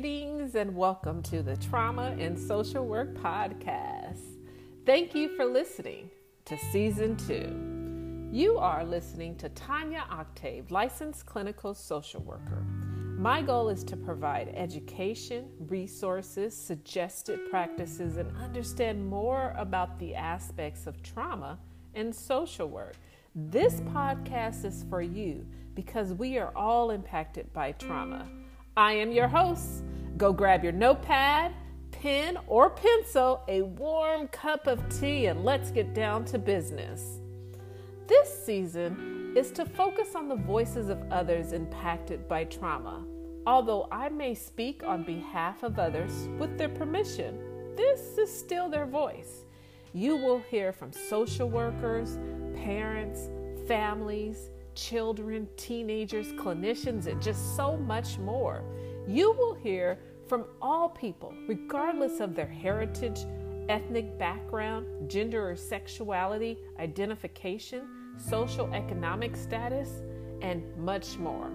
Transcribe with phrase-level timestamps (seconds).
[0.00, 4.38] Greetings and welcome to the Trauma and Social Work Podcast.
[4.86, 6.08] Thank you for listening
[6.46, 8.30] to Season 2.
[8.34, 12.64] You are listening to Tanya Octave, licensed clinical social worker.
[13.18, 20.86] My goal is to provide education, resources, suggested practices, and understand more about the aspects
[20.86, 21.58] of trauma
[21.94, 22.96] and social work.
[23.34, 28.26] This podcast is for you because we are all impacted by trauma.
[28.78, 29.84] I am your host.
[30.20, 31.54] Go grab your notepad,
[31.92, 37.20] pen, or pencil, a warm cup of tea, and let's get down to business.
[38.06, 43.02] This season is to focus on the voices of others impacted by trauma.
[43.46, 47.38] Although I may speak on behalf of others with their permission,
[47.74, 49.44] this is still their voice.
[49.94, 52.18] You will hear from social workers,
[52.56, 53.30] parents,
[53.66, 58.62] families, children, teenagers, clinicians, and just so much more.
[59.08, 59.98] You will hear
[60.30, 63.18] from all people, regardless of their heritage,
[63.68, 67.82] ethnic background, gender or sexuality, identification,
[68.16, 70.02] social economic status,
[70.40, 71.50] and much more.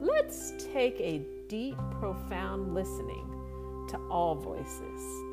[0.00, 3.26] Let's take a deep, profound listening
[3.88, 5.31] to all voices.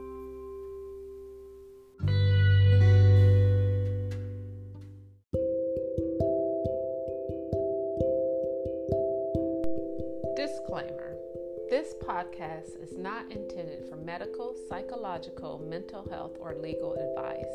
[14.20, 17.46] Medical, psychological, mental health, or legal advice.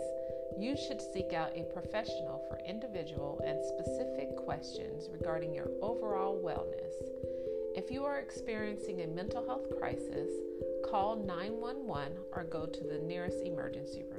[0.58, 6.94] You should seek out a professional for individual and specific questions regarding your overall wellness.
[7.76, 10.30] If you are experiencing a mental health crisis,
[10.88, 14.13] call 911 or go to the nearest emergency room.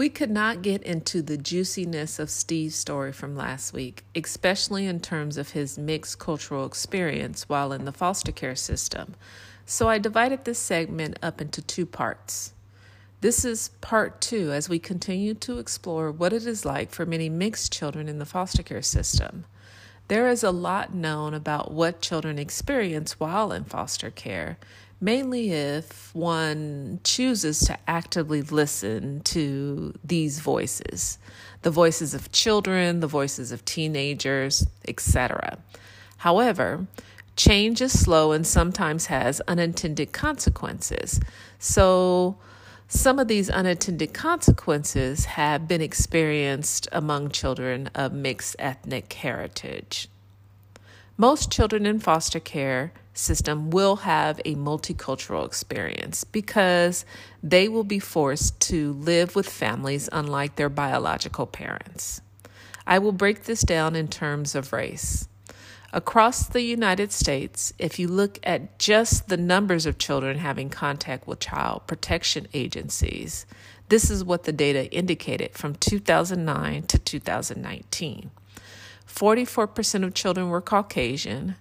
[0.00, 5.00] We could not get into the juiciness of Steve's story from last week, especially in
[5.00, 9.14] terms of his mixed cultural experience while in the foster care system.
[9.66, 12.54] So I divided this segment up into two parts.
[13.20, 17.28] This is part two as we continue to explore what it is like for many
[17.28, 19.44] mixed children in the foster care system.
[20.08, 24.56] There is a lot known about what children experience while in foster care,
[25.00, 31.18] mainly if one chooses to actively listen to these voices
[31.62, 35.58] the voices of children, the voices of teenagers, etc.
[36.16, 36.86] However,
[37.36, 41.20] change is slow and sometimes has unintended consequences.
[41.58, 42.38] So,
[42.88, 50.08] some of these unintended consequences have been experienced among children of mixed ethnic heritage.
[51.16, 57.04] Most children in foster care system will have a multicultural experience because
[57.42, 62.20] they will be forced to live with families unlike their biological parents.
[62.86, 65.28] I will break this down in terms of race.
[65.92, 71.26] Across the United States, if you look at just the numbers of children having contact
[71.26, 73.44] with child protection agencies,
[73.88, 78.30] this is what the data indicated from 2009 to 2019.
[79.04, 81.56] 44% of children were Caucasian,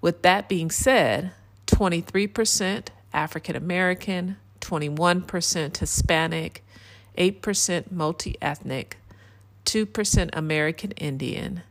[0.00, 1.32] with that being said,
[1.66, 6.64] 23% African American, 21% Hispanic,
[7.16, 8.98] 8% multi ethnic,
[9.64, 11.62] 2% American Indian,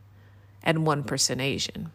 [0.62, 1.90] and 1% Asian.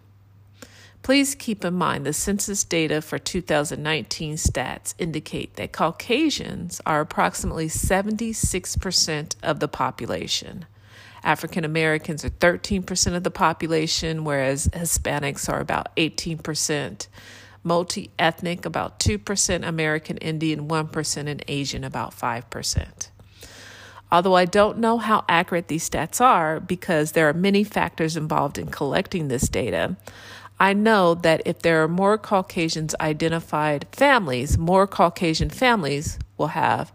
[1.03, 7.67] Please keep in mind the census data for 2019 stats indicate that Caucasians are approximately
[7.67, 10.65] 76% of the population.
[11.23, 17.07] African Americans are 13% of the population, whereas Hispanics are about 18%,
[17.63, 23.09] multi ethnic about 2%, American Indian 1%, and Asian about 5%.
[24.11, 28.57] Although I don't know how accurate these stats are because there are many factors involved
[28.57, 29.95] in collecting this data,
[30.59, 36.91] I know that if there are more Caucasians identified families, more Caucasian families will have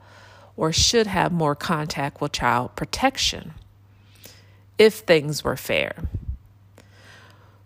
[0.56, 3.54] or should have more contact with child protection
[4.78, 5.94] if things were fair.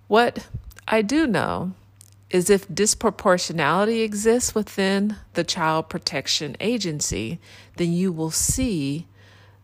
[0.08, 0.48] What
[0.88, 1.72] I do know
[2.30, 7.38] is if disproportionality exists within the child protection agency,
[7.76, 9.06] then you will see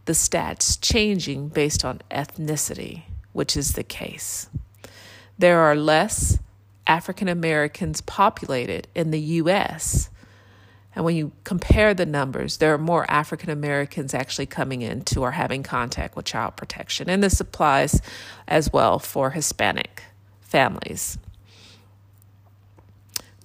[0.04, 3.02] the stats changing based on ethnicity,
[3.32, 4.48] which is the case.
[5.38, 6.38] There are less
[6.86, 10.10] African Americans populated in the U.S.
[10.98, 15.30] And when you compare the numbers, there are more African Americans actually coming into or
[15.30, 17.08] having contact with child protection.
[17.08, 18.02] And this applies
[18.48, 20.02] as well for Hispanic
[20.40, 21.16] families.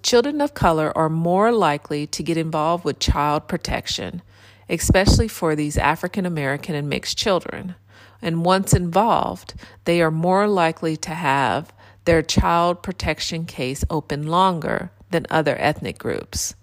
[0.01, 4.23] Children of color are more likely to get involved with child protection,
[4.67, 7.75] especially for these African American and mixed children.
[8.19, 9.53] And once involved,
[9.85, 11.71] they are more likely to have
[12.05, 16.55] their child protection case open longer than other ethnic groups.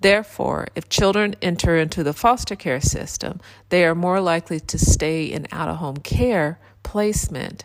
[0.00, 5.24] Therefore, if children enter into the foster care system, they are more likely to stay
[5.24, 7.64] in out of home care placement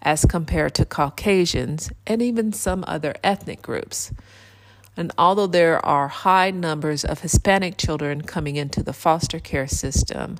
[0.00, 4.12] as compared to Caucasians and even some other ethnic groups.
[4.96, 10.38] And although there are high numbers of Hispanic children coming into the foster care system,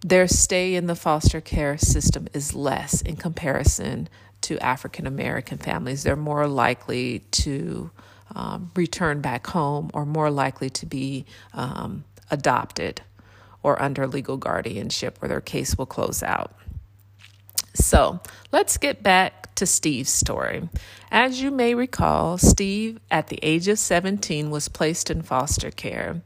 [0.00, 4.08] their stay in the foster care system is less in comparison
[4.42, 6.02] to African American families.
[6.02, 7.90] They're more likely to
[8.34, 13.02] um, return back home or more likely to be um, adopted
[13.62, 16.52] or under legal guardianship where their case will close out.
[17.74, 18.20] So
[18.52, 20.68] let's get back to Steve's story.
[21.10, 26.22] As you may recall, Steve, at the age of 17, was placed in foster care.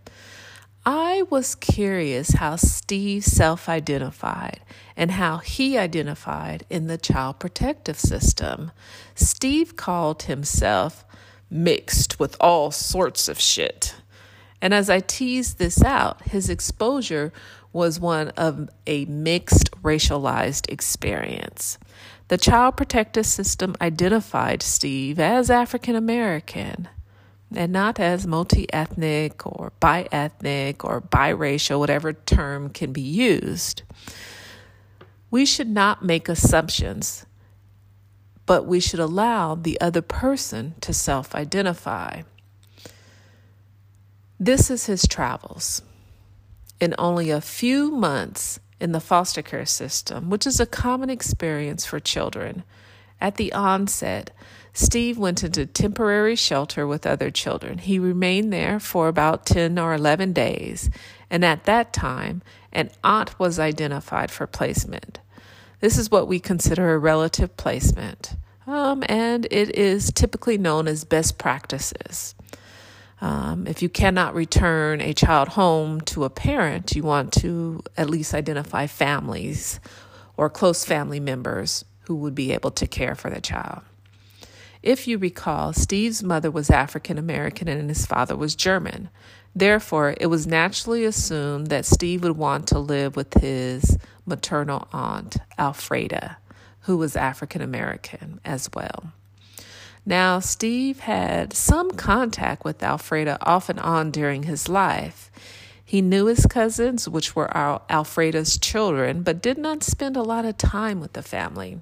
[0.85, 4.61] I was curious how Steve self identified
[4.97, 8.71] and how he identified in the child protective system.
[9.15, 11.05] Steve called himself
[11.51, 13.95] mixed with all sorts of shit.
[14.61, 17.33] And as I teased this out, his exposure
[17.73, 21.79] was one of a mixed racialized experience.
[22.29, 26.89] The Child Protective System identified Steve as African American
[27.55, 33.83] and not as multi ethnic or bi ethnic or biracial, whatever term can be used.
[35.31, 37.27] We should not make assumptions,
[38.49, 42.23] but we should allow the other person to self identify.
[44.41, 45.83] This is his travels.
[46.81, 51.85] In only a few months in the foster care system, which is a common experience
[51.85, 52.63] for children,
[53.21, 54.31] at the onset,
[54.73, 57.77] Steve went into temporary shelter with other children.
[57.77, 60.89] He remained there for about 10 or 11 days,
[61.29, 62.41] and at that time,
[62.73, 65.21] an aunt was identified for placement.
[65.81, 68.35] This is what we consider a relative placement,
[68.67, 72.35] um, and it is typically known as best practices.
[73.21, 78.11] Um, if you cannot return a child home to a parent, you want to at
[78.11, 79.81] least identify families
[80.37, 83.83] or close family members who would be able to care for the child.
[84.83, 89.11] If you recall, Steve's mother was African American and his father was German.
[89.55, 93.99] Therefore, it was naturally assumed that Steve would want to live with his
[94.29, 96.37] maternal aunt, Alfreda,
[96.83, 99.13] who was African American as well.
[100.07, 105.31] Now, Steve had some contact with Alfreda off and on during his life.
[105.85, 107.49] He knew his cousins, which were
[107.91, 111.81] Alfreda's children, but did not spend a lot of time with the family.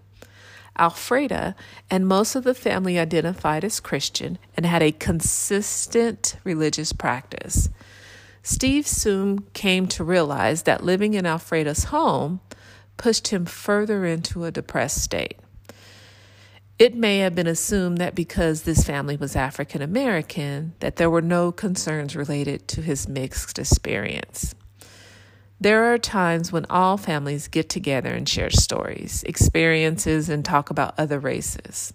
[0.78, 1.54] Alfreda
[1.90, 7.68] and most of the family identified as Christian and had a consistent religious practice.
[8.46, 12.38] Steve soon came to realize that living in Alfreda's home
[12.96, 15.36] pushed him further into a depressed state.
[16.78, 21.20] It may have been assumed that because this family was African American, that there were
[21.20, 24.54] no concerns related to his mixed experience.
[25.60, 30.94] There are times when all families get together and share stories, experiences, and talk about
[30.96, 31.92] other races.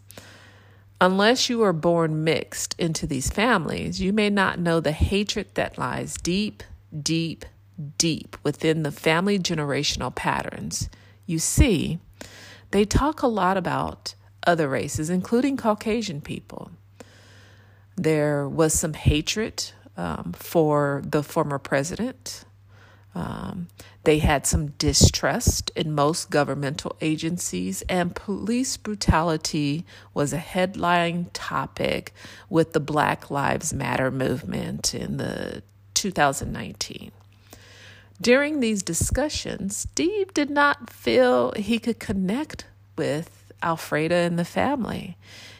[1.01, 5.79] Unless you are born mixed into these families, you may not know the hatred that
[5.79, 6.61] lies deep,
[7.01, 7.43] deep,
[7.97, 10.89] deep within the family generational patterns.
[11.25, 11.97] You see,
[12.69, 14.13] they talk a lot about
[14.45, 16.69] other races, including Caucasian people.
[17.95, 22.45] There was some hatred um, for the former president.
[23.13, 23.67] Um,
[24.03, 32.13] they had some distrust in most governmental agencies, and police brutality was a headline topic
[32.49, 35.61] with the Black Lives Matter movement in the
[35.93, 37.11] 2019.
[38.21, 42.65] During these discussions, Steve did not feel he could connect
[42.95, 45.17] with Alfreda and the family.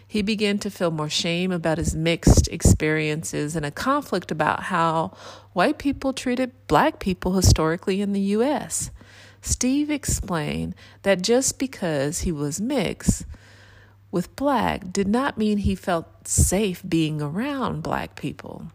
[0.08, 5.16] He began to feel more shame about his mixed experiences and a conflict about how
[5.54, 8.92] white people treated black people historically in the U.S.
[9.42, 13.26] Steve explained that just because he was mixed
[14.12, 18.68] with black did not mean he felt safe being around black people.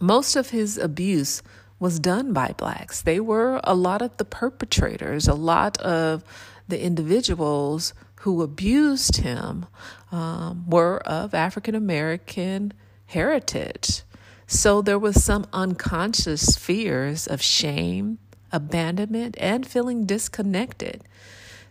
[0.00, 1.42] Most of his abuse
[1.78, 3.02] was done by blacks.
[3.02, 6.24] They were a lot of the perpetrators, a lot of
[6.68, 9.66] the individuals who abused him
[10.10, 12.72] um, were of African American
[13.06, 14.03] heritage.
[14.46, 18.18] So there was some unconscious fears of shame,
[18.52, 21.02] abandonment, and feeling disconnected.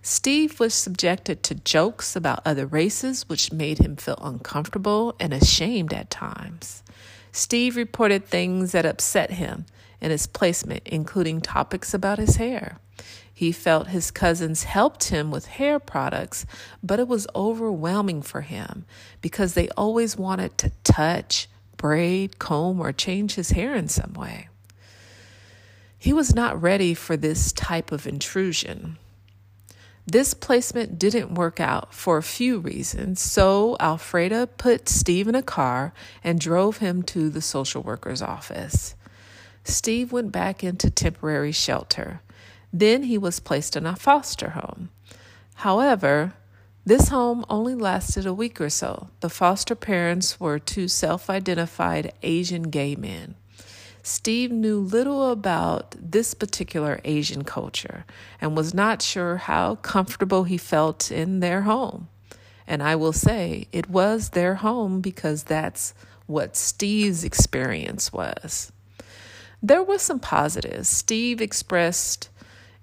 [0.01, 5.93] Steve was subjected to jokes about other races, which made him feel uncomfortable and ashamed
[5.93, 6.83] at times.
[7.31, 9.65] Steve reported things that upset him
[10.01, 12.79] in his placement, including topics about his hair.
[13.33, 16.45] He felt his cousins helped him with hair products,
[16.83, 18.85] but it was overwhelming for him
[19.21, 21.47] because they always wanted to touch,
[21.83, 24.47] braid, comb, or change his hair in some way.
[25.99, 28.97] He was not ready for this type of intrusion.
[30.07, 35.43] This placement didn't work out for a few reasons, so Alfreda put Steve in a
[35.43, 38.95] car and drove him to the social worker's office.
[39.65, 42.21] Steve went back into temporary shelter.
[42.71, 44.87] Then he was placed in a foster home.
[45.55, 46.33] However,
[46.85, 49.07] this home only lasted a week or so.
[49.21, 53.35] The foster parents were two self identified Asian gay men.
[54.05, 58.05] Steve knew little about this particular Asian culture
[58.41, 62.09] and was not sure how comfortable he felt in their home.
[62.67, 65.93] And I will say it was their home because that's
[66.25, 68.73] what Steve's experience was.
[69.61, 70.89] There were some positives.
[70.89, 72.27] Steve expressed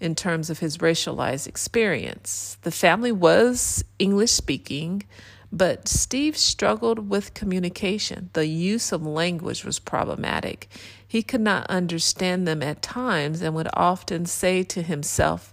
[0.00, 2.56] in terms of his racialized experience.
[2.62, 5.04] The family was English speaking,
[5.52, 8.30] but Steve struggled with communication.
[8.32, 10.68] The use of language was problematic.
[11.06, 15.52] He could not understand them at times and would often say to himself,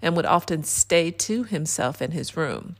[0.00, 2.76] and would often stay to himself in his room.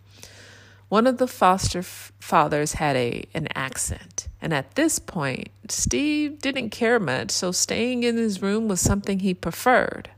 [0.88, 6.38] One of the foster f- fathers had a an accent, and at this point, Steve
[6.38, 10.10] didn't care much, so staying in his room was something he preferred.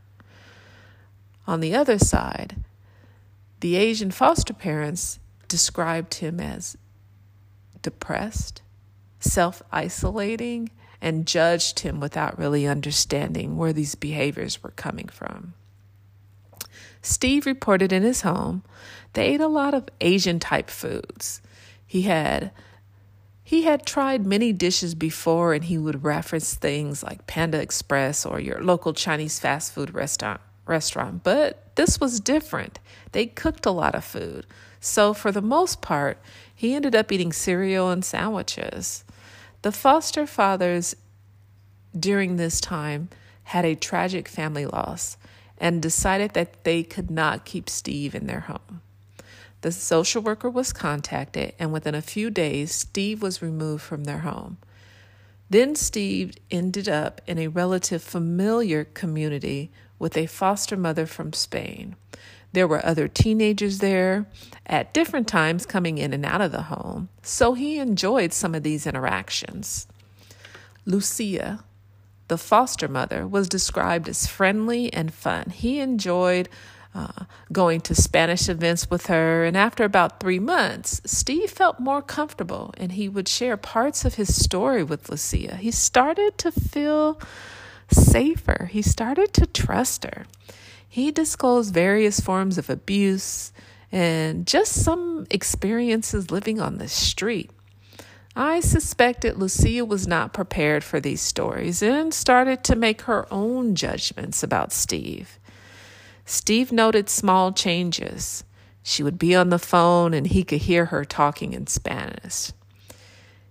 [1.47, 2.57] On the other side,
[3.61, 6.77] the Asian foster parents described him as
[7.81, 8.61] depressed,
[9.21, 10.69] self isolating,
[11.01, 15.53] and judged him without really understanding where these behaviors were coming from.
[17.01, 18.63] Steve reported in his home
[19.13, 21.41] they ate a lot of Asian type foods.
[21.85, 22.51] He had
[23.41, 28.41] he had tried many dishes before and he would reference things like Panda Express or
[28.41, 32.79] your local Chinese fast food restaurant restaurant, but this was different.
[33.11, 34.45] They cooked a lot of food.
[34.79, 36.19] So for the most part,
[36.53, 39.03] he ended up eating cereal and sandwiches.
[39.61, 40.95] The foster fathers
[41.97, 43.09] during this time
[43.43, 45.17] had a tragic family loss
[45.57, 48.81] and decided that they could not keep Steve in their home.
[49.61, 54.19] The social worker was contacted, and within a few days, Steve was removed from their
[54.19, 54.57] home.
[55.49, 61.95] Then Steve ended up in a relative familiar community with a foster mother from Spain.
[62.53, 64.25] There were other teenagers there
[64.65, 68.63] at different times coming in and out of the home, so he enjoyed some of
[68.63, 69.87] these interactions.
[70.85, 71.63] Lucia,
[72.29, 75.49] the foster mother, was described as friendly and fun.
[75.49, 76.47] He enjoyed
[76.95, 82.01] uh, going to Spanish events with her, and after about three months, Steve felt more
[82.01, 85.57] comfortable and he would share parts of his story with Lucia.
[85.57, 87.19] He started to feel
[87.91, 90.25] safer, he started to trust her.
[90.87, 93.51] He disclosed various forms of abuse
[93.91, 97.51] and just some experiences living on the street.
[98.35, 103.73] I suspected Lucia was not prepared for these stories and started to make her own
[103.73, 105.39] judgments about Steve.
[106.23, 108.43] Steve noted small changes.
[108.83, 112.51] She would be on the phone and he could hear her talking in Spanish.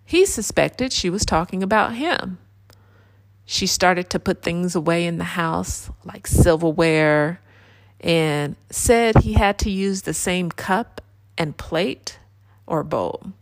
[0.04, 2.38] He suspected she was talking about him.
[3.46, 7.40] She started to put things away in the house, like silverware,
[8.00, 11.00] and said he had to use the same cup
[11.38, 12.18] and plate
[12.66, 13.32] or bowl.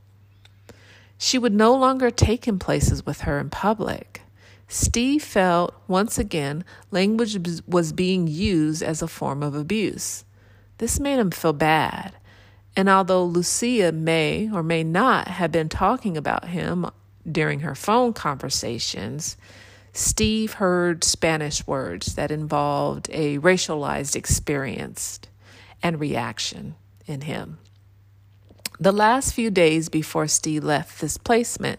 [1.17, 4.21] She would no longer take him places with her in public.
[4.69, 10.25] Steve felt once again language was being used as a form of abuse.
[10.79, 12.15] This made him feel bad.
[12.77, 16.87] And although Lucia may or may not have been talking about him
[17.31, 19.37] during her phone conversations,
[19.97, 25.21] Steve heard Spanish words that involved a racialized experience
[25.85, 26.75] and reaction
[27.07, 27.59] in him.
[28.81, 31.79] The last few days before Steve left this placement,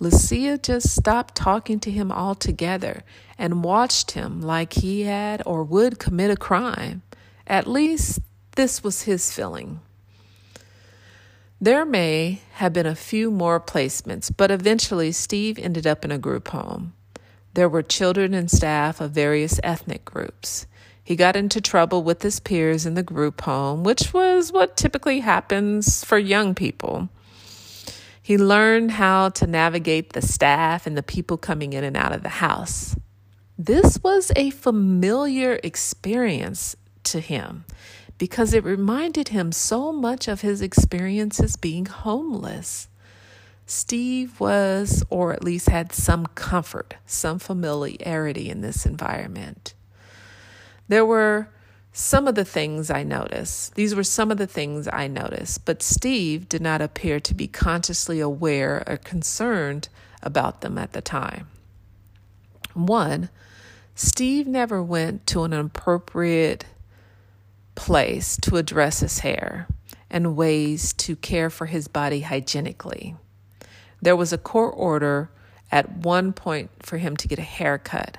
[0.00, 3.04] Lucia just stopped talking to him altogether
[3.38, 7.02] and watched him like he had or would commit a crime.
[7.46, 8.18] At least
[8.56, 9.78] this was his feeling.
[11.60, 16.18] There may have been a few more placements, but eventually Steve ended up in a
[16.18, 16.94] group home.
[17.58, 20.68] There were children and staff of various ethnic groups.
[21.02, 25.18] He got into trouble with his peers in the group home, which was what typically
[25.18, 27.08] happens for young people.
[28.22, 32.22] He learned how to navigate the staff and the people coming in and out of
[32.22, 32.94] the house.
[33.58, 37.64] This was a familiar experience to him
[38.18, 42.86] because it reminded him so much of his experiences being homeless.
[43.70, 49.74] Steve was, or at least had some comfort, some familiarity in this environment.
[50.88, 51.50] There were
[51.92, 53.74] some of the things I noticed.
[53.74, 57.46] These were some of the things I noticed, but Steve did not appear to be
[57.46, 59.90] consciously aware or concerned
[60.22, 61.48] about them at the time.
[62.72, 63.28] One,
[63.94, 66.64] Steve never went to an appropriate
[67.74, 69.68] place to address his hair
[70.08, 73.14] and ways to care for his body hygienically.
[74.00, 75.30] There was a court order
[75.70, 78.18] at one point for him to get a haircut.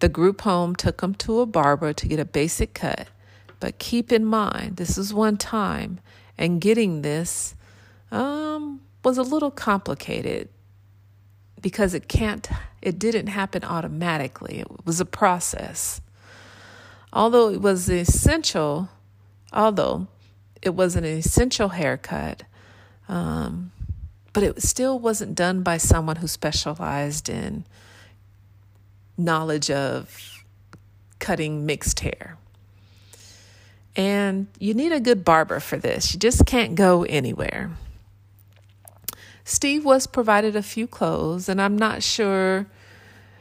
[0.00, 3.08] The group home took him to a barber to get a basic cut.
[3.60, 6.00] But keep in mind, this is one time,
[6.36, 7.54] and getting this
[8.10, 10.48] um, was a little complicated
[11.60, 12.48] because it can't,
[12.80, 14.58] it didn't happen automatically.
[14.58, 16.00] It was a process.
[17.12, 18.88] Although it was essential,
[19.52, 20.08] although
[20.60, 22.42] it was an essential haircut,
[23.08, 23.70] um,
[24.32, 27.64] but it still wasn't done by someone who specialized in
[29.16, 30.44] knowledge of
[31.18, 32.36] cutting mixed hair.
[33.94, 36.14] And you need a good barber for this.
[36.14, 37.70] You just can't go anywhere.
[39.44, 42.66] Steve was provided a few clothes, and I'm not sure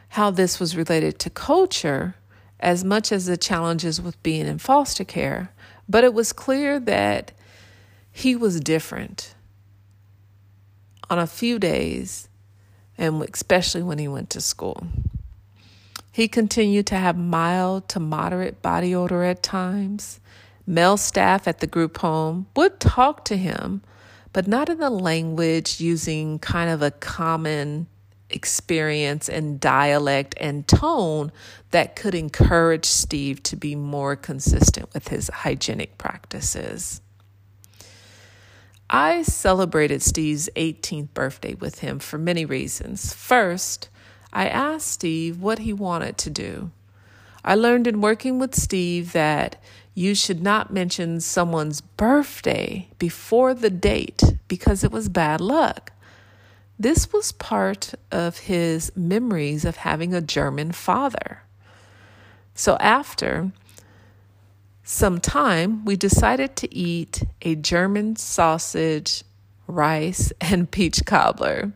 [0.10, 2.15] how this was related to culture
[2.60, 5.51] as much as the challenges with being in foster care,
[5.88, 7.31] but it was clear that
[8.12, 9.33] he was different
[11.12, 12.30] on a few days,
[12.98, 14.88] and especially when he went to school.
[16.13, 20.22] He continued to have mild to moderate body odor at times.
[20.65, 23.82] Male staff at the group home would talk to him,
[24.32, 27.88] but not in the language using kind of a common
[28.30, 31.34] experience and dialect and tone
[31.72, 37.01] that could encourage Steve to be more consistent with his hygienic practices.
[38.93, 43.13] I celebrated Steve's 18th birthday with him for many reasons.
[43.13, 43.88] First,
[44.33, 46.71] I asked Steve what he wanted to do.
[47.45, 49.56] I learned in working with Steve that
[49.93, 55.93] you should not mention someone's birthday before the date because it was bad luck.
[56.77, 61.43] This was part of his memories of having a German father.
[62.54, 63.54] So, after
[64.84, 69.24] some time, we decided to eat a German sausage,
[69.67, 71.74] rice, and peach cobbler.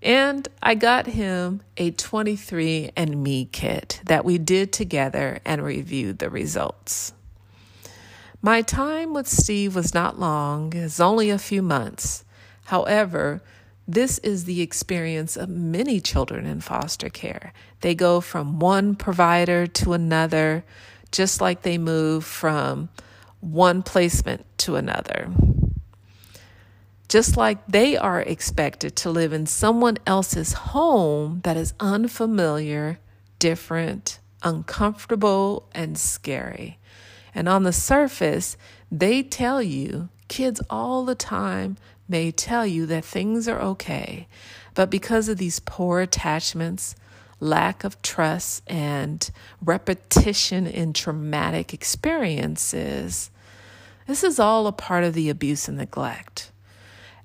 [0.00, 7.12] And I got him a 23andMe kit that we did together and reviewed the results.
[8.40, 12.24] My time with Steve was not long, it's only a few months.
[12.66, 13.42] However,
[13.88, 17.52] this is the experience of many children in foster care.
[17.80, 20.62] They go from one provider to another,
[21.12, 22.88] just like they move from
[23.40, 25.30] one placement to another
[27.08, 32.98] just like they are expected to live in someone else's home that is unfamiliar,
[33.38, 36.78] different, uncomfortable, and scary.
[37.34, 38.56] And on the surface,
[38.92, 44.28] they tell you, kids all the time may tell you that things are okay.
[44.74, 46.94] But because of these poor attachments,
[47.40, 49.30] lack of trust, and
[49.62, 53.30] repetition in traumatic experiences,
[54.06, 56.50] this is all a part of the abuse and neglect.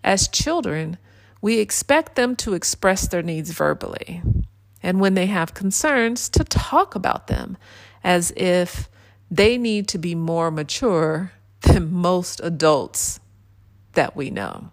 [0.04, 0.98] As children,
[1.42, 4.22] we expect them to express their needs verbally,
[4.82, 7.58] and when they have concerns, to talk about them
[8.04, 8.90] as if
[9.32, 13.20] they need to be more mature than most adults
[13.94, 14.70] that we know.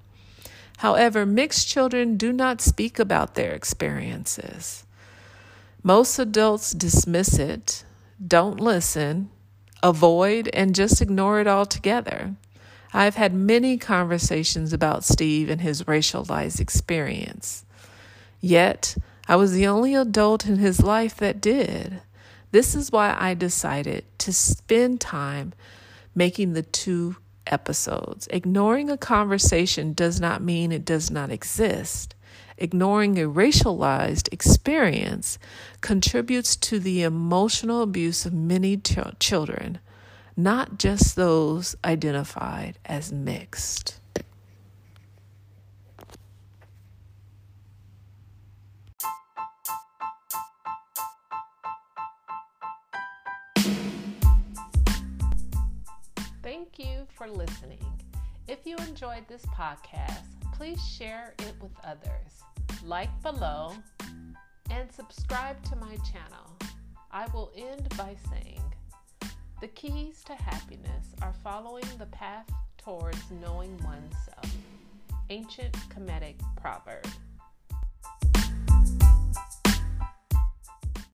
[0.78, 4.84] However, mixed children do not speak about their experiences.
[5.82, 7.84] Most adults dismiss it,
[8.24, 9.30] don't listen,
[9.82, 12.34] avoid, and just ignore it altogether.
[12.92, 17.64] I've had many conversations about Steve and his racialized experience.
[18.40, 18.96] Yet,
[19.28, 22.02] I was the only adult in his life that did.
[22.50, 25.54] This is why I decided to spend time
[26.14, 27.16] making the two
[27.46, 28.26] episodes.
[28.30, 32.14] Ignoring a conversation does not mean it does not exist.
[32.60, 35.38] Ignoring a racialized experience
[35.80, 39.78] contributes to the emotional abuse of many ch- children
[40.40, 44.00] not just those identified as mixed.
[56.42, 57.78] Thank you for listening.
[58.48, 62.42] If you enjoyed this podcast, please share it with others,
[62.84, 63.72] like below,
[64.70, 66.56] and subscribe to my channel.
[67.10, 68.62] I will end by saying,
[69.60, 74.54] the keys to happiness are following the path towards knowing oneself.
[75.28, 77.06] Ancient Kemetic proverb.